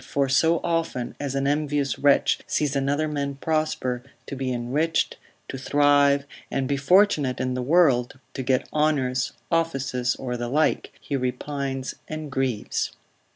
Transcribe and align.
for 0.03 0.27
so 0.27 0.59
often 0.63 1.13
as 1.19 1.35
an 1.35 1.45
envious 1.45 1.99
wretch 1.99 2.39
sees 2.47 2.75
another 2.75 3.07
man 3.07 3.35
prosper, 3.35 4.01
to 4.25 4.35
be 4.35 4.51
enriched, 4.51 5.15
to 5.47 5.59
thrive, 5.59 6.25
and 6.49 6.67
be 6.67 6.75
fortunate 6.75 7.39
in 7.39 7.53
the 7.53 7.61
world, 7.61 8.17
to 8.33 8.41
get 8.41 8.67
honours, 8.73 9.33
offices, 9.51 10.15
or 10.15 10.37
the 10.37 10.49
like, 10.49 10.91
he 10.99 11.15
repines 11.15 11.93
and 12.07 12.31
grieves. 12.31 12.93